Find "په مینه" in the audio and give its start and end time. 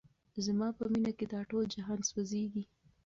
0.77-1.11